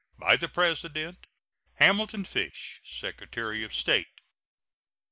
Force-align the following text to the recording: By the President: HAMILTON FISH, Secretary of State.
By 0.17 0.35
the 0.35 0.49
President: 0.49 1.27
HAMILTON 1.75 2.25
FISH, 2.25 2.81
Secretary 2.83 3.63
of 3.63 3.71
State. 3.71 4.07